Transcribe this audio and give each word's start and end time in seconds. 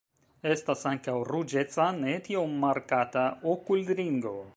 Estas 0.51 0.79
ankaŭ 0.91 1.15
ruĝeca 1.27 1.85
ne 1.97 2.15
tiom 2.29 2.55
markata 2.65 3.27
okulringo. 3.53 4.35